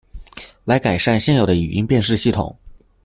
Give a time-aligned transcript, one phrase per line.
[0.65, 2.55] 來改善現有的語音辨識系統